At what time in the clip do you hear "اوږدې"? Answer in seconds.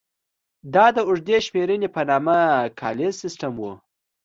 1.07-1.37